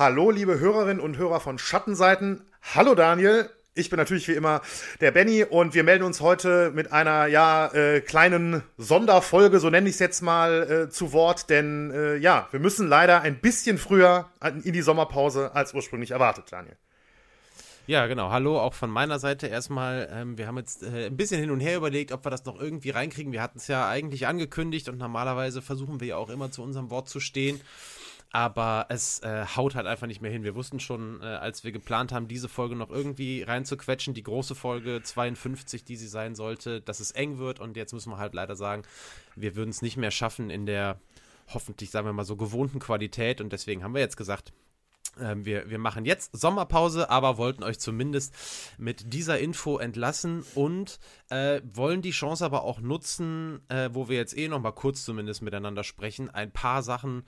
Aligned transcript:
Hallo, 0.00 0.30
liebe 0.30 0.58
Hörerinnen 0.58 0.98
und 0.98 1.18
Hörer 1.18 1.40
von 1.40 1.58
Schattenseiten. 1.58 2.40
Hallo, 2.74 2.94
Daniel. 2.94 3.50
Ich 3.74 3.90
bin 3.90 3.98
natürlich 3.98 4.28
wie 4.28 4.32
immer 4.32 4.62
der 5.02 5.10
Benny 5.10 5.44
und 5.44 5.74
wir 5.74 5.84
melden 5.84 6.04
uns 6.04 6.22
heute 6.22 6.70
mit 6.70 6.90
einer 6.90 7.26
ja 7.26 7.66
äh, 7.74 8.00
kleinen 8.00 8.62
Sonderfolge, 8.78 9.60
so 9.60 9.68
nenne 9.68 9.90
ich 9.90 9.96
es 9.96 9.98
jetzt 9.98 10.22
mal, 10.22 10.86
äh, 10.86 10.88
zu 10.88 11.12
Wort, 11.12 11.50
denn 11.50 11.90
äh, 11.90 12.16
ja, 12.16 12.48
wir 12.50 12.60
müssen 12.60 12.88
leider 12.88 13.20
ein 13.20 13.42
bisschen 13.42 13.76
früher 13.76 14.30
in 14.64 14.72
die 14.72 14.80
Sommerpause 14.80 15.54
als 15.54 15.74
ursprünglich 15.74 16.12
erwartet, 16.12 16.46
Daniel. 16.48 16.78
Ja, 17.86 18.06
genau. 18.06 18.30
Hallo, 18.30 18.58
auch 18.58 18.72
von 18.72 18.88
meiner 18.88 19.18
Seite 19.18 19.48
erstmal. 19.48 20.08
Ähm, 20.10 20.38
wir 20.38 20.46
haben 20.46 20.56
jetzt 20.56 20.82
äh, 20.82 21.08
ein 21.08 21.16
bisschen 21.18 21.42
hin 21.42 21.50
und 21.50 21.60
her 21.60 21.76
überlegt, 21.76 22.12
ob 22.12 22.24
wir 22.24 22.30
das 22.30 22.46
noch 22.46 22.58
irgendwie 22.58 22.88
reinkriegen. 22.88 23.32
Wir 23.32 23.42
hatten 23.42 23.58
es 23.58 23.68
ja 23.68 23.86
eigentlich 23.86 24.26
angekündigt 24.26 24.88
und 24.88 24.96
normalerweise 24.96 25.60
versuchen 25.60 26.00
wir 26.00 26.08
ja 26.08 26.16
auch 26.16 26.30
immer 26.30 26.50
zu 26.50 26.62
unserem 26.62 26.88
Wort 26.88 27.10
zu 27.10 27.20
stehen 27.20 27.60
aber 28.32 28.86
es 28.90 29.20
äh, 29.20 29.44
haut 29.56 29.74
halt 29.74 29.86
einfach 29.86 30.06
nicht 30.06 30.20
mehr 30.20 30.30
hin. 30.30 30.44
Wir 30.44 30.54
wussten 30.54 30.78
schon, 30.78 31.20
äh, 31.20 31.24
als 31.24 31.64
wir 31.64 31.72
geplant 31.72 32.12
haben, 32.12 32.28
diese 32.28 32.48
Folge 32.48 32.76
noch 32.76 32.90
irgendwie 32.90 33.42
reinzuquetschen, 33.42 34.14
die 34.14 34.22
große 34.22 34.54
Folge 34.54 35.02
52, 35.02 35.84
die 35.84 35.96
sie 35.96 36.06
sein 36.06 36.34
sollte, 36.34 36.80
dass 36.80 37.00
es 37.00 37.10
eng 37.10 37.38
wird 37.38 37.58
und 37.58 37.76
jetzt 37.76 37.92
müssen 37.92 38.10
wir 38.10 38.18
halt 38.18 38.34
leider 38.34 38.54
sagen, 38.54 38.82
wir 39.34 39.56
würden 39.56 39.70
es 39.70 39.82
nicht 39.82 39.96
mehr 39.96 40.12
schaffen 40.12 40.50
in 40.50 40.66
der 40.66 41.00
hoffentlich, 41.52 41.90
sagen 41.90 42.06
wir 42.06 42.12
mal, 42.12 42.24
so 42.24 42.36
gewohnten 42.36 42.78
Qualität 42.78 43.40
und 43.40 43.52
deswegen 43.52 43.82
haben 43.82 43.94
wir 43.94 44.00
jetzt 44.00 44.16
gesagt, 44.16 44.52
ähm, 45.20 45.44
wir, 45.44 45.68
wir 45.68 45.78
machen 45.78 46.04
jetzt 46.04 46.36
Sommerpause, 46.36 47.10
aber 47.10 47.36
wollten 47.36 47.64
euch 47.64 47.80
zumindest 47.80 48.34
mit 48.78 49.12
dieser 49.12 49.40
Info 49.40 49.78
entlassen 49.78 50.44
und 50.54 51.00
äh, 51.30 51.60
wollen 51.64 52.02
die 52.02 52.12
Chance 52.12 52.44
aber 52.44 52.62
auch 52.62 52.80
nutzen, 52.80 53.60
äh, 53.68 53.90
wo 53.92 54.08
wir 54.08 54.16
jetzt 54.16 54.36
eh 54.36 54.46
noch 54.46 54.60
mal 54.60 54.70
kurz 54.70 55.04
zumindest 55.04 55.42
miteinander 55.42 55.82
sprechen, 55.82 56.30
ein 56.30 56.52
paar 56.52 56.84
Sachen 56.84 57.24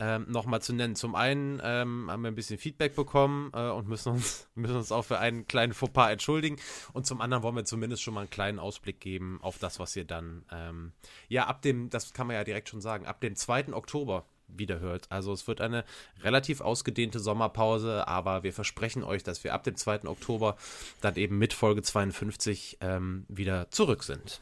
ähm, 0.00 0.26
nochmal 0.28 0.62
zu 0.62 0.72
nennen. 0.72 0.94
Zum 0.94 1.14
einen 1.14 1.60
ähm, 1.62 2.10
haben 2.10 2.22
wir 2.22 2.30
ein 2.30 2.34
bisschen 2.34 2.58
Feedback 2.58 2.94
bekommen 2.94 3.50
äh, 3.54 3.68
und 3.68 3.88
müssen 3.88 4.12
uns, 4.12 4.48
müssen 4.54 4.76
uns 4.76 4.92
auch 4.92 5.04
für 5.04 5.18
einen 5.18 5.46
kleinen 5.46 5.74
Fauxpas 5.74 6.10
entschuldigen. 6.10 6.56
Und 6.92 7.06
zum 7.06 7.20
anderen 7.20 7.42
wollen 7.42 7.56
wir 7.56 7.64
zumindest 7.64 8.02
schon 8.02 8.14
mal 8.14 8.20
einen 8.20 8.30
kleinen 8.30 8.58
Ausblick 8.58 9.00
geben 9.00 9.38
auf 9.42 9.58
das, 9.58 9.78
was 9.78 9.96
ihr 9.96 10.04
dann, 10.04 10.44
ähm, 10.52 10.92
ja, 11.28 11.46
ab 11.46 11.62
dem, 11.62 11.90
das 11.90 12.12
kann 12.12 12.26
man 12.26 12.36
ja 12.36 12.44
direkt 12.44 12.68
schon 12.68 12.80
sagen, 12.80 13.06
ab 13.06 13.20
dem 13.20 13.34
2. 13.34 13.72
Oktober 13.72 14.24
wieder 14.48 14.80
hört. 14.80 15.10
Also 15.10 15.32
es 15.32 15.46
wird 15.46 15.60
eine 15.60 15.84
relativ 16.22 16.60
ausgedehnte 16.60 17.20
Sommerpause, 17.20 18.08
aber 18.08 18.42
wir 18.42 18.52
versprechen 18.52 19.04
euch, 19.04 19.22
dass 19.22 19.44
wir 19.44 19.52
ab 19.52 19.64
dem 19.64 19.76
2. 19.76 20.04
Oktober 20.04 20.56
dann 21.00 21.16
eben 21.16 21.38
mit 21.38 21.52
Folge 21.52 21.82
52 21.82 22.78
ähm, 22.80 23.26
wieder 23.28 23.70
zurück 23.70 24.04
sind. 24.04 24.40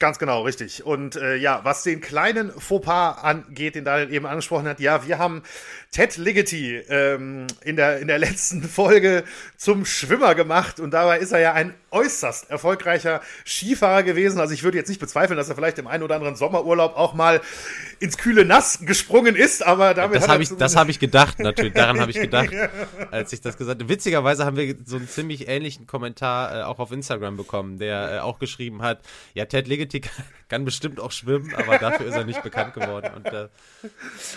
Ganz 0.00 0.18
genau, 0.18 0.42
richtig. 0.42 0.84
Und 0.84 1.16
äh, 1.16 1.36
ja, 1.36 1.60
was 1.64 1.82
den 1.82 2.00
kleinen 2.00 2.50
Fauxpas 2.52 3.22
angeht, 3.22 3.74
den 3.74 3.84
Daniel 3.84 4.12
eben 4.12 4.26
angesprochen 4.26 4.66
hat, 4.66 4.80
ja, 4.80 5.06
wir 5.06 5.18
haben 5.18 5.42
Ted 5.90 6.16
Ligety 6.16 6.76
ähm, 6.88 7.46
in, 7.62 7.76
der, 7.76 7.98
in 7.98 8.08
der 8.08 8.18
letzten 8.18 8.62
Folge 8.68 9.24
zum 9.56 9.84
Schwimmer 9.84 10.34
gemacht 10.34 10.80
und 10.80 10.92
dabei 10.92 11.18
ist 11.18 11.32
er 11.32 11.40
ja 11.40 11.52
ein 11.52 11.74
äußerst 11.90 12.50
erfolgreicher 12.50 13.22
Skifahrer 13.46 14.02
gewesen. 14.02 14.40
Also 14.40 14.54
ich 14.54 14.62
würde 14.62 14.76
jetzt 14.78 14.88
nicht 14.88 15.00
bezweifeln, 15.00 15.36
dass 15.36 15.48
er 15.48 15.54
vielleicht 15.54 15.78
im 15.78 15.86
einen 15.86 16.02
oder 16.02 16.16
anderen 16.16 16.36
Sommerurlaub 16.36 16.96
auch 16.96 17.14
mal 17.14 17.40
ins 17.98 18.18
kühle 18.18 18.44
Nass 18.44 18.80
gesprungen 18.82 19.36
ist, 19.36 19.64
aber 19.64 19.94
damit 19.94 20.16
das 20.16 20.28
habe 20.28 20.42
ich, 20.42 20.50
das 20.50 20.76
habe 20.76 20.90
ich 20.90 20.98
gedacht, 20.98 21.38
natürlich. 21.38 21.72
Daran 21.72 22.00
habe 22.00 22.10
ich 22.10 22.20
gedacht, 22.20 22.50
als 23.10 23.32
ich 23.32 23.40
das 23.40 23.56
gesagt 23.56 23.80
habe. 23.80 23.88
Witzigerweise 23.88 24.44
haben 24.44 24.56
wir 24.56 24.76
so 24.84 24.96
einen 24.96 25.08
ziemlich 25.08 25.48
ähnlichen 25.48 25.86
Kommentar 25.86 26.60
äh, 26.60 26.62
auch 26.62 26.78
auf 26.78 26.92
Instagram 26.92 27.36
bekommen, 27.36 27.78
der 27.78 28.16
äh, 28.16 28.18
auch 28.20 28.38
geschrieben 28.38 28.82
hat, 28.82 29.00
ja, 29.34 29.46
Ted 29.46 29.66
Ligety 29.68 30.02
kann 30.48 30.64
bestimmt 30.64 31.00
auch 31.00 31.12
schwimmen, 31.12 31.54
aber 31.54 31.78
dafür 31.78 32.06
ist 32.06 32.14
er 32.14 32.24
nicht 32.24 32.42
bekannt 32.42 32.74
geworden 32.74 33.10
und 33.16 33.26
äh, 33.26 33.48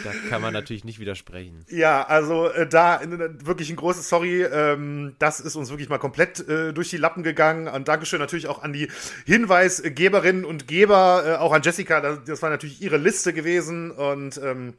da 0.03 0.11
kann 0.29 0.41
man 0.41 0.53
natürlich 0.53 0.83
nicht 0.83 0.99
widersprechen. 0.99 1.65
Ja, 1.69 2.03
also 2.03 2.49
äh, 2.49 2.67
da 2.67 3.01
wirklich 3.43 3.69
ein 3.69 3.75
großes 3.75 4.09
Sorry, 4.09 4.43
ähm, 4.43 5.15
das 5.19 5.39
ist 5.39 5.55
uns 5.55 5.69
wirklich 5.69 5.89
mal 5.89 5.99
komplett 5.99 6.47
äh, 6.47 6.73
durch 6.73 6.89
die 6.89 6.97
Lappen 6.97 7.23
gegangen 7.23 7.40
und 7.49 7.87
Dankeschön 7.87 8.19
natürlich 8.19 8.47
auch 8.47 8.61
an 8.61 8.73
die 8.73 8.89
Hinweisgeberinnen 9.25 10.45
und 10.45 10.67
Geber, 10.67 11.23
äh, 11.25 11.35
auch 11.35 11.51
an 11.51 11.61
Jessica, 11.61 12.01
das, 12.01 12.23
das 12.25 12.41
war 12.41 12.49
natürlich 12.49 12.81
ihre 12.81 12.97
Liste 12.97 13.33
gewesen 13.33 13.91
und 13.91 14.39
ähm, 14.43 14.75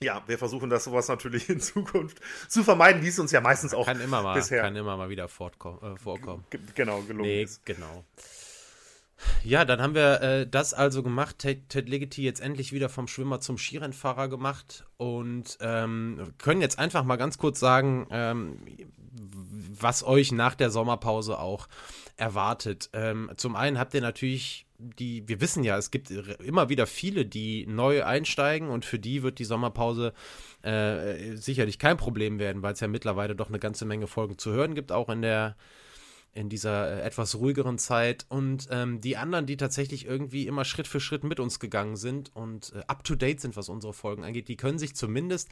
ja, 0.00 0.22
wir 0.26 0.38
versuchen 0.38 0.68
das 0.68 0.84
sowas 0.84 1.08
natürlich 1.08 1.48
in 1.48 1.60
Zukunft 1.60 2.20
zu 2.48 2.62
vermeiden, 2.62 3.02
wie 3.02 3.08
es 3.08 3.18
uns 3.18 3.32
ja 3.32 3.40
meistens 3.40 3.74
auch 3.74 3.86
kann 3.86 4.00
immer 4.00 4.22
mal, 4.22 4.34
bisher 4.34 4.62
kann 4.62 4.76
immer 4.76 4.96
mal 4.96 5.08
wieder 5.08 5.24
äh, 5.24 5.28
vorkommen. 5.28 6.44
Genau, 6.74 7.00
gelungen 7.02 7.30
nee, 7.30 7.42
ist. 7.42 7.64
Genau. 7.64 8.04
Ja, 9.44 9.64
dann 9.64 9.80
haben 9.80 9.94
wir 9.94 10.20
äh, 10.20 10.46
das 10.46 10.74
also 10.74 11.02
gemacht. 11.02 11.38
Ted, 11.38 11.68
Ted 11.68 11.88
Ligety 11.88 12.22
jetzt 12.22 12.40
endlich 12.40 12.72
wieder 12.72 12.88
vom 12.88 13.08
Schwimmer 13.08 13.40
zum 13.40 13.58
Skirennfahrer 13.58 14.28
gemacht 14.28 14.84
und 14.96 15.56
ähm, 15.60 16.34
können 16.38 16.60
jetzt 16.60 16.78
einfach 16.78 17.04
mal 17.04 17.16
ganz 17.16 17.38
kurz 17.38 17.60
sagen, 17.60 18.06
ähm, 18.10 18.58
was 19.80 20.04
euch 20.04 20.32
nach 20.32 20.54
der 20.54 20.70
Sommerpause 20.70 21.38
auch 21.38 21.68
erwartet. 22.16 22.90
Ähm, 22.92 23.30
zum 23.36 23.56
einen 23.56 23.78
habt 23.78 23.94
ihr 23.94 24.00
natürlich 24.00 24.66
die, 24.78 25.26
wir 25.26 25.40
wissen 25.40 25.64
ja, 25.64 25.78
es 25.78 25.90
gibt 25.90 26.10
immer 26.10 26.68
wieder 26.68 26.86
viele, 26.86 27.24
die 27.24 27.66
neu 27.66 28.04
einsteigen 28.04 28.68
und 28.68 28.84
für 28.84 28.98
die 28.98 29.22
wird 29.22 29.38
die 29.38 29.44
Sommerpause 29.44 30.12
äh, 30.62 31.36
sicherlich 31.36 31.78
kein 31.78 31.96
Problem 31.96 32.38
werden, 32.38 32.62
weil 32.62 32.74
es 32.74 32.80
ja 32.80 32.88
mittlerweile 32.88 33.34
doch 33.34 33.48
eine 33.48 33.58
ganze 33.58 33.86
Menge 33.86 34.06
Folgen 34.06 34.36
zu 34.36 34.52
hören 34.52 34.74
gibt, 34.74 34.92
auch 34.92 35.08
in 35.08 35.22
der 35.22 35.56
in 36.36 36.48
dieser 36.48 36.98
äh, 36.98 37.02
etwas 37.02 37.34
ruhigeren 37.36 37.78
Zeit 37.78 38.26
und 38.28 38.68
ähm, 38.70 39.00
die 39.00 39.16
anderen, 39.16 39.46
die 39.46 39.56
tatsächlich 39.56 40.06
irgendwie 40.06 40.46
immer 40.46 40.64
Schritt 40.64 40.86
für 40.86 41.00
Schritt 41.00 41.24
mit 41.24 41.40
uns 41.40 41.58
gegangen 41.58 41.96
sind 41.96 42.34
und 42.36 42.72
äh, 42.74 42.82
up 42.86 43.04
to 43.04 43.14
date 43.14 43.40
sind, 43.40 43.56
was 43.56 43.68
unsere 43.68 43.92
Folgen 43.92 44.22
angeht, 44.22 44.48
die 44.48 44.56
können 44.56 44.78
sich 44.78 44.94
zumindest 44.94 45.48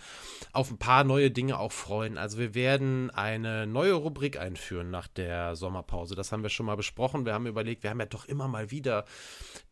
auf 0.52 0.70
ein 0.70 0.78
paar 0.78 1.04
neue 1.04 1.30
Dinge 1.30 1.58
auch 1.58 1.72
freuen. 1.72 2.18
Also 2.18 2.38
wir 2.38 2.54
werden 2.54 3.10
eine 3.10 3.66
neue 3.66 3.94
Rubrik 3.94 4.38
einführen 4.38 4.90
nach 4.90 5.08
der 5.08 5.56
Sommerpause. 5.56 6.14
Das 6.14 6.30
haben 6.30 6.42
wir 6.42 6.50
schon 6.50 6.66
mal 6.66 6.76
besprochen. 6.76 7.24
Wir 7.24 7.32
haben 7.32 7.46
überlegt, 7.46 7.82
wir 7.82 7.90
haben 7.90 8.00
ja 8.00 8.06
doch 8.06 8.26
immer 8.26 8.48
mal 8.48 8.70
wieder 8.70 9.04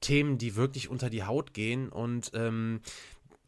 Themen, 0.00 0.39
die 0.39 0.56
wirklich 0.56 0.89
unter 0.89 1.11
die 1.11 1.25
Haut 1.25 1.53
gehen 1.53 1.91
und 1.91 2.31
ähm, 2.34 2.81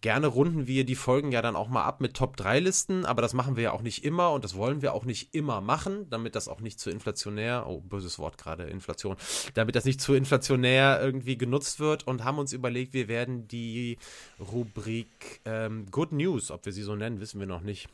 Gerne 0.05 0.27
runden 0.27 0.67
wir 0.67 0.85
die 0.85 0.97
Folgen 0.97 1.33
ja 1.33 1.41
dann 1.41 1.57
auch 1.57 1.69
mal 1.69 1.85
ab 1.85 2.03
mit 2.03 2.13
Top-3-Listen, 2.13 3.07
aber 3.07 3.23
das 3.23 3.33
machen 3.33 3.57
wir 3.57 3.63
ja 3.63 3.73
auch 3.73 3.81
nicht 3.81 4.05
immer 4.05 4.33
und 4.33 4.45
das 4.45 4.55
wollen 4.55 4.83
wir 4.83 4.93
auch 4.93 5.07
nicht 5.07 5.35
immer 5.35 5.63
machen, 5.63 6.11
damit 6.11 6.37
das 6.37 6.47
auch 6.47 6.61
nicht 6.61 6.79
zu 6.79 6.91
inflationär, 6.91 7.65
oh, 7.67 7.81
böses 7.81 8.19
Wort 8.19 8.37
gerade, 8.37 8.65
Inflation, 8.65 9.17
damit 9.55 9.77
das 9.77 9.87
nicht 9.87 10.03
zu 10.03 10.13
inflationär 10.13 11.01
irgendwie 11.01 11.39
genutzt 11.39 11.81
wird 11.81 12.07
und 12.07 12.23
haben 12.23 12.39
uns 12.39 12.53
überlegt, 12.53 12.93
wir 12.93 13.09
werden 13.09 13.49
die 13.49 13.97
Rubrik 14.39 15.41
ähm, 15.47 15.87
Good 15.91 16.13
News, 16.13 16.51
ob 16.51 16.67
wir 16.67 16.75
sie 16.75 16.83
so 16.83 16.95
nennen, 16.95 17.19
wissen 17.21 17.41
wir 17.41 17.47
noch 17.47 17.63
nicht, 17.63 17.89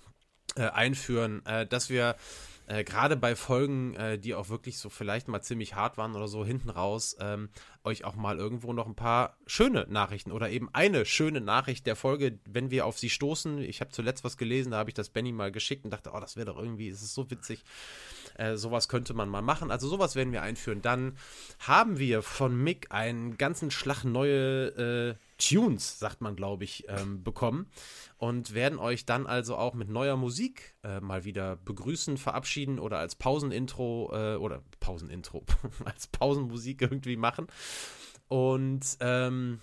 äh, 0.57 0.63
einführen, 0.63 1.47
äh, 1.47 1.65
dass 1.65 1.91
wir 1.91 2.17
äh, 2.71 2.85
gerade 2.85 3.17
bei 3.17 3.35
Folgen, 3.35 3.95
äh, 3.95 4.17
die 4.17 4.35
auch 4.35 4.49
wirklich 4.49 4.79
so 4.79 4.91
vielleicht 4.91 5.27
mal 5.27 5.43
ziemlich 5.43 5.75
hart 5.75 5.99
waren 5.99 6.15
oder 6.15 6.29
so 6.29 6.45
hinten 6.45 6.71
raus, 6.71 7.17
ähm, 7.19 7.49
euch 7.83 8.05
auch 8.05 8.15
mal 8.15 8.39
irgendwo 8.39 8.73
noch 8.73 8.87
ein 8.87 8.95
paar 8.95 9.37
schöne 9.47 9.87
Nachrichten 9.89 10.31
oder 10.31 10.51
eben 10.51 10.69
eine 10.73 11.05
schöne 11.05 11.41
Nachricht 11.41 11.87
der 11.87 11.97
Folge, 11.97 12.39
wenn 12.45 12.71
wir 12.71 12.87
auf 12.87 12.97
sie 12.97 13.11
stoßen. 13.11 13.59
Ich 13.59 13.81
habe 13.81 13.91
zuletzt 13.91 14.23
was 14.23 14.37
gelesen, 14.37 14.71
da 14.71 14.79
habe 14.79 14.91
ich 14.91 14.95
das 14.95 15.11
Benny 15.11 15.33
mal 15.33 15.51
geschickt 15.51 15.85
und 15.85 15.91
dachte, 15.91 16.13
oh, 16.15 16.21
das 16.21 16.37
wäre 16.37 16.47
doch 16.47 16.59
irgendwie, 16.59 16.89
es 16.89 17.03
ist 17.03 17.15
so 17.15 17.29
witzig. 17.29 17.65
Äh, 18.41 18.57
sowas 18.57 18.89
könnte 18.89 19.13
man 19.13 19.29
mal 19.29 19.43
machen. 19.43 19.71
Also 19.71 19.87
sowas 19.87 20.17
werden 20.17 20.33
wir 20.33 20.41
einführen. 20.41 20.81
Dann 20.81 21.19
haben 21.59 21.99
wir 21.99 22.23
von 22.23 22.57
Mick 22.57 22.91
einen 22.91 23.37
ganzen 23.37 23.71
Schlag 23.71 24.05
neue 24.05 24.69
äh, 25.11 25.15
Tunes, 25.37 25.99
sagt 25.99 26.23
man, 26.23 26.37
glaube 26.37 26.65
ich, 26.65 26.87
ähm, 26.89 27.23
bekommen 27.23 27.67
und 28.17 28.55
werden 28.55 28.79
euch 28.79 29.05
dann 29.05 29.27
also 29.27 29.57
auch 29.57 29.75
mit 29.75 29.91
neuer 29.91 30.17
Musik 30.17 30.75
äh, 30.83 31.01
mal 31.01 31.25
wieder 31.25 31.57
begrüßen, 31.57 32.17
verabschieden 32.17 32.79
oder 32.79 32.99
als 32.99 33.15
Pausenintro 33.15 34.11
äh, 34.15 34.37
oder 34.37 34.63
Pausenintro, 34.81 35.45
als 35.85 36.07
Pausenmusik 36.07 36.81
irgendwie 36.81 37.17
machen. 37.17 37.47
Und 38.29 38.97
ähm, 39.01 39.61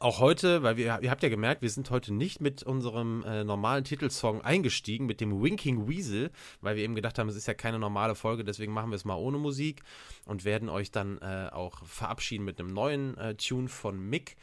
auch 0.00 0.20
heute, 0.20 0.62
weil 0.62 0.76
wir, 0.76 1.00
ihr 1.02 1.10
habt 1.10 1.22
ja 1.22 1.28
gemerkt, 1.28 1.62
wir 1.62 1.70
sind 1.70 1.90
heute 1.90 2.12
nicht 2.12 2.40
mit 2.40 2.62
unserem 2.62 3.24
äh, 3.24 3.44
normalen 3.44 3.84
Titelsong 3.84 4.42
eingestiegen, 4.42 5.06
mit 5.06 5.20
dem 5.20 5.42
Winking 5.42 5.88
Weasel, 5.88 6.30
weil 6.60 6.76
wir 6.76 6.84
eben 6.84 6.94
gedacht 6.94 7.18
haben, 7.18 7.28
es 7.28 7.36
ist 7.36 7.46
ja 7.46 7.54
keine 7.54 7.78
normale 7.78 8.14
Folge, 8.14 8.44
deswegen 8.44 8.72
machen 8.72 8.90
wir 8.90 8.96
es 8.96 9.04
mal 9.04 9.16
ohne 9.16 9.38
Musik 9.38 9.82
und 10.26 10.44
werden 10.44 10.68
euch 10.68 10.90
dann 10.90 11.18
äh, 11.18 11.48
auch 11.52 11.84
verabschieden 11.84 12.44
mit 12.44 12.58
einem 12.58 12.72
neuen 12.72 13.16
äh, 13.18 13.34
Tune 13.34 13.68
von 13.68 13.98
Mick. 13.98 14.36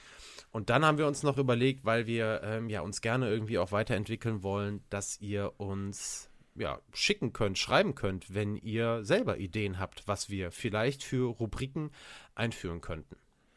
Und 0.51 0.69
dann 0.69 0.83
haben 0.83 0.97
wir 0.97 1.07
uns 1.07 1.23
noch 1.23 1.37
überlegt, 1.37 1.85
weil 1.85 2.07
wir 2.07 2.41
ähm, 2.43 2.69
ja 2.69 2.81
uns 2.81 3.01
gerne 3.01 3.29
irgendwie 3.29 3.59
auch 3.59 3.71
weiterentwickeln 3.71 4.41
wollen, 4.41 4.83
dass 4.89 5.21
ihr 5.21 5.53
uns 5.57 6.29
ja, 6.55 6.79
schicken 6.93 7.33
könnt, 7.33 7.57
schreiben 7.57 7.95
könnt, 7.95 8.33
wenn 8.33 8.55
ihr 8.55 9.03
selber 9.03 9.37
Ideen 9.37 9.79
habt, 9.79 10.07
was 10.07 10.29
wir 10.29 10.51
vielleicht 10.51 11.03
für 11.03 11.29
Rubriken 11.29 11.91
einführen 12.35 12.81
könnten. 12.81 13.15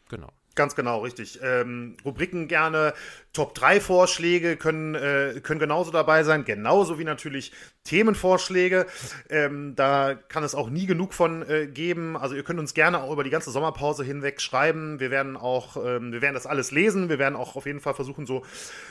Genau. 0.09 0.31
Ganz 0.55 0.75
genau, 0.75 1.01
richtig. 1.01 1.41
Ähm, 1.43 1.97
Rubriken 2.05 2.47
gerne, 2.47 2.93
Top 3.33 3.55
3 3.55 3.81
Vorschläge 3.81 4.57
können, 4.57 4.95
äh, 4.95 5.41
können 5.43 5.59
genauso 5.59 5.91
dabei 5.91 6.25
sein, 6.25 6.45
genauso 6.45 6.99
wie 6.99 7.05
natürlich 7.05 7.53
Themenvorschläge. 7.85 8.87
Ähm, 9.31 9.75
da 9.77 10.15
kann 10.15 10.45
es 10.45 10.55
auch 10.55 10.69
nie 10.69 10.85
genug 10.85 11.15
von 11.15 11.43
äh, 11.49 11.67
geben. 11.69 12.19
Also 12.19 12.35
ihr 12.35 12.43
könnt 12.43 12.61
uns 12.61 12.75
gerne 12.75 13.03
auch 13.03 13.11
über 13.11 13.25
die 13.25 13.31
ganze 13.31 13.51
Sommerpause 13.51 14.05
hinweg 14.05 14.43
schreiben. 14.43 15.01
Wir 15.01 15.11
werden 15.11 15.39
auch, 15.39 15.79
ähm, 15.79 16.13
wir 16.13 16.21
werden 16.21 16.35
das 16.35 16.47
alles 16.47 16.71
lesen. 16.71 17.09
Wir 17.09 17.19
werden 17.19 17.35
auch 17.35 17.57
auf 17.57 17.65
jeden 17.65 17.81
Fall 17.81 17.95
versuchen, 17.95 18.27
so 18.27 18.45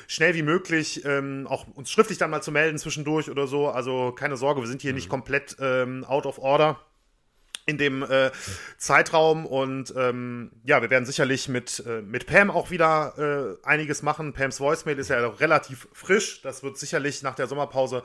schnell 0.07 0.33
wie 0.33 0.43
möglich 0.43 1.05
ähm, 1.05 1.45
auch 1.47 1.67
uns 1.75 1.91
schriftlich 1.91 2.17
dann 2.17 2.31
mal 2.31 2.41
zu 2.41 2.51
melden 2.51 2.79
zwischendurch 2.79 3.29
oder 3.29 3.45
so. 3.45 3.69
Also 3.69 4.13
keine 4.13 4.35
Sorge, 4.35 4.61
wir 4.61 4.67
sind 4.67 4.81
hier 4.81 4.93
mhm. 4.93 4.95
nicht 4.95 5.09
komplett 5.09 5.57
ähm, 5.59 6.05
out 6.05 6.25
of 6.25 6.39
order 6.39 6.79
in 7.71 7.77
dem 7.77 8.03
äh, 8.03 8.31
Zeitraum 8.77 9.45
und 9.45 9.93
ähm, 9.97 10.51
ja, 10.63 10.81
wir 10.81 10.89
werden 10.89 11.05
sicherlich 11.05 11.47
mit, 11.47 11.83
äh, 11.87 12.01
mit 12.01 12.27
Pam 12.27 12.51
auch 12.51 12.69
wieder 12.69 13.57
äh, 13.63 13.67
einiges 13.67 14.03
machen. 14.03 14.33
Pams 14.33 14.59
Voicemail 14.59 14.99
ist 14.99 15.09
ja 15.09 15.25
relativ 15.25 15.87
frisch. 15.93 16.41
Das 16.41 16.63
wird 16.63 16.77
sicherlich 16.77 17.23
nach 17.23 17.35
der 17.35 17.47
Sommerpause 17.47 18.03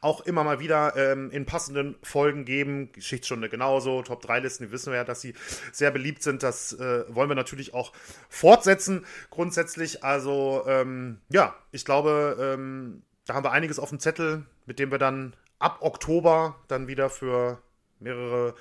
auch 0.00 0.20
immer 0.20 0.44
mal 0.44 0.60
wieder 0.60 0.94
ähm, 0.96 1.30
in 1.30 1.46
passenden 1.46 1.96
Folgen 2.02 2.44
geben. 2.44 2.92
Geschichtsstunde 2.92 3.48
genauso, 3.48 4.02
Top 4.02 4.22
3 4.22 4.40
Listen, 4.40 4.64
die 4.64 4.70
wissen 4.70 4.92
wir 4.92 4.98
ja, 4.98 5.04
dass 5.04 5.20
sie 5.20 5.34
sehr 5.72 5.90
beliebt 5.90 6.22
sind. 6.22 6.42
Das 6.42 6.74
äh, 6.74 7.04
wollen 7.08 7.30
wir 7.30 7.34
natürlich 7.34 7.74
auch 7.74 7.92
fortsetzen 8.28 9.06
grundsätzlich. 9.30 10.04
Also 10.04 10.64
ähm, 10.66 11.20
ja, 11.30 11.54
ich 11.72 11.84
glaube, 11.84 12.36
ähm, 12.38 13.02
da 13.24 13.34
haben 13.34 13.44
wir 13.44 13.52
einiges 13.52 13.78
auf 13.78 13.88
dem 13.88 13.98
Zettel, 13.98 14.44
mit 14.66 14.78
dem 14.78 14.90
wir 14.90 14.98
dann 14.98 15.34
ab 15.58 15.78
Oktober 15.80 16.56
dann 16.68 16.86
wieder 16.86 17.08
für 17.08 17.62
mehrere 18.00 18.54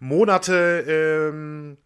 Monate 0.00 0.84
ähm, 0.88 1.76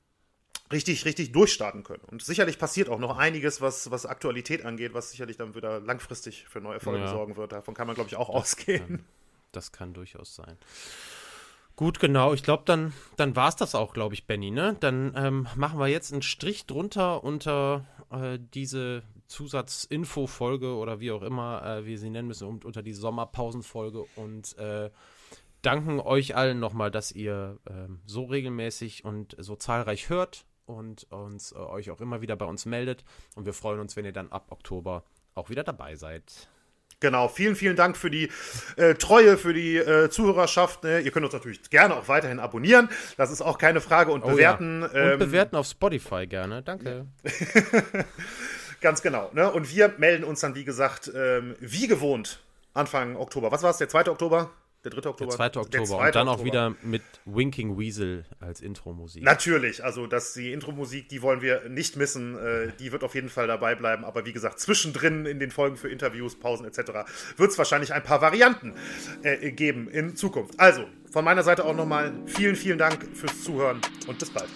richtig, 0.72 1.04
richtig 1.04 1.32
durchstarten 1.32 1.82
können. 1.84 2.02
Und 2.10 2.22
sicherlich 2.22 2.58
passiert 2.58 2.88
auch 2.88 2.98
noch 2.98 3.16
einiges, 3.16 3.60
was, 3.60 3.90
was 3.90 4.06
Aktualität 4.06 4.64
angeht, 4.64 4.94
was 4.94 5.10
sicherlich 5.10 5.36
dann 5.36 5.54
wieder 5.54 5.80
langfristig 5.80 6.46
für 6.48 6.60
neue 6.60 6.80
Folgen 6.80 7.04
ja. 7.04 7.08
sorgen 7.08 7.36
wird. 7.36 7.52
Davon 7.52 7.74
kann 7.74 7.86
man, 7.86 7.94
glaube 7.94 8.08
ich, 8.08 8.16
auch 8.16 8.28
das 8.28 8.36
ausgehen. 8.36 8.86
Kann, 8.86 9.04
das 9.52 9.72
kann 9.72 9.92
durchaus 9.92 10.34
sein. 10.34 10.56
Gut, 11.76 12.00
genau. 12.00 12.34
Ich 12.34 12.42
glaube, 12.42 12.64
dann, 12.66 12.92
dann 13.16 13.34
war 13.34 13.48
es 13.48 13.56
das 13.56 13.74
auch, 13.74 13.94
glaube 13.94 14.14
ich, 14.14 14.26
Benny. 14.26 14.50
Ne? 14.50 14.76
Dann 14.80 15.14
ähm, 15.16 15.48
machen 15.56 15.78
wir 15.78 15.88
jetzt 15.88 16.12
einen 16.12 16.22
Strich 16.22 16.66
drunter 16.66 17.24
unter 17.24 17.86
äh, 18.10 18.38
diese 18.54 19.02
Zusatzinfo-Folge 19.28 20.74
oder 20.74 21.00
wie 21.00 21.10
auch 21.10 21.22
immer 21.22 21.64
äh, 21.64 21.86
wir 21.86 21.98
sie 21.98 22.10
nennen 22.10 22.28
müssen, 22.28 22.46
unter 22.62 22.82
die 22.82 22.92
Sommerpausenfolge 22.92 24.04
und 24.16 24.56
äh, 24.58 24.90
danken 25.62 26.00
euch 26.00 26.36
allen 26.36 26.60
nochmal, 26.60 26.90
dass 26.90 27.12
ihr 27.12 27.58
ähm, 27.68 28.00
so 28.04 28.24
regelmäßig 28.24 29.04
und 29.04 29.36
so 29.38 29.56
zahlreich 29.56 30.08
hört 30.08 30.44
und 30.66 31.10
uns 31.10 31.52
äh, 31.52 31.56
euch 31.56 31.90
auch 31.90 32.00
immer 32.00 32.20
wieder 32.20 32.36
bei 32.36 32.46
uns 32.46 32.66
meldet. 32.66 33.04
Und 33.34 33.46
wir 33.46 33.54
freuen 33.54 33.80
uns, 33.80 33.96
wenn 33.96 34.04
ihr 34.04 34.12
dann 34.12 34.30
ab 34.30 34.46
Oktober 34.50 35.04
auch 35.34 35.50
wieder 35.50 35.64
dabei 35.64 35.94
seid. 35.96 36.48
Genau, 37.00 37.26
vielen, 37.26 37.56
vielen 37.56 37.74
Dank 37.74 37.96
für 37.96 38.10
die 38.10 38.30
äh, 38.76 38.94
Treue, 38.94 39.36
für 39.36 39.52
die 39.52 39.76
äh, 39.76 40.08
Zuhörerschaft. 40.08 40.84
Ne? 40.84 41.00
Ihr 41.00 41.10
könnt 41.10 41.24
uns 41.24 41.34
natürlich 41.34 41.68
gerne 41.68 41.96
auch 41.96 42.06
weiterhin 42.06 42.38
abonnieren. 42.38 42.88
Das 43.16 43.32
ist 43.32 43.42
auch 43.42 43.58
keine 43.58 43.80
Frage. 43.80 44.12
Und 44.12 44.22
oh, 44.22 44.28
bewerten. 44.28 44.82
Ja. 44.82 44.86
Und 44.86 44.94
ähm, 44.94 45.18
bewerten 45.18 45.56
auf 45.56 45.66
Spotify 45.66 46.28
gerne. 46.28 46.62
Danke. 46.62 47.06
Ganz 48.80 49.02
genau. 49.02 49.30
Ne? 49.32 49.50
Und 49.50 49.74
wir 49.74 49.94
melden 49.98 50.22
uns 50.22 50.40
dann, 50.40 50.54
wie 50.54 50.64
gesagt, 50.64 51.10
ähm, 51.12 51.56
wie 51.58 51.88
gewohnt 51.88 52.40
Anfang 52.72 53.16
Oktober. 53.16 53.50
Was 53.50 53.64
war 53.64 53.70
es? 53.70 53.78
Der 53.78 53.88
2. 53.88 54.08
Oktober? 54.08 54.50
Der 54.84 54.90
3. 54.90 55.10
Oktober. 55.10 55.30
Der 55.30 55.36
2. 55.36 55.46
Oktober. 55.46 55.68
Der 55.68 55.84
2. 55.84 56.06
Und 56.06 56.14
dann 56.14 56.28
Oktober. 56.28 56.40
auch 56.40 56.44
wieder 56.44 56.74
mit 56.82 57.02
Winking 57.24 57.78
Weasel 57.78 58.24
als 58.40 58.60
Intro-Musik. 58.60 59.22
Natürlich, 59.22 59.84
also 59.84 60.06
das, 60.06 60.32
die 60.32 60.52
Intro-Musik, 60.52 61.08
die 61.08 61.22
wollen 61.22 61.40
wir 61.40 61.68
nicht 61.68 61.96
missen. 61.96 62.36
Äh, 62.36 62.72
die 62.78 62.90
wird 62.90 63.04
auf 63.04 63.14
jeden 63.14 63.28
Fall 63.28 63.46
dabei 63.46 63.74
bleiben. 63.76 64.04
Aber 64.04 64.26
wie 64.26 64.32
gesagt, 64.32 64.58
zwischendrin 64.58 65.24
in 65.26 65.38
den 65.38 65.50
Folgen 65.52 65.76
für 65.76 65.88
Interviews, 65.88 66.38
Pausen 66.38 66.66
etc. 66.66 66.78
wird 67.36 67.50
es 67.50 67.58
wahrscheinlich 67.58 67.92
ein 67.92 68.02
paar 68.02 68.20
Varianten 68.20 68.74
äh, 69.22 69.52
geben 69.52 69.88
in 69.88 70.16
Zukunft. 70.16 70.58
Also, 70.58 70.84
von 71.10 71.24
meiner 71.24 71.42
Seite 71.42 71.64
auch 71.64 71.76
nochmal 71.76 72.12
vielen, 72.26 72.56
vielen 72.56 72.78
Dank 72.78 73.06
fürs 73.14 73.44
Zuhören 73.44 73.80
und 74.08 74.18
bis 74.18 74.30
bald. 74.30 74.48